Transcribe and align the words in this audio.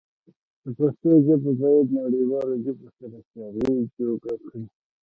د 0.63 0.65
پښتو 0.77 1.09
ژبه 1.25 1.51
بايد 1.59 1.85
د 1.89 1.93
نړيوالو 2.01 2.55
ژبو 2.65 2.87
سره 2.97 3.07
د 3.13 3.15
سيالی 3.29 3.73
جوګه 3.97 4.33
کړو. 4.43 4.61